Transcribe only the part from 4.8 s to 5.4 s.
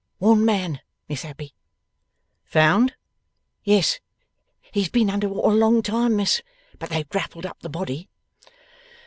been under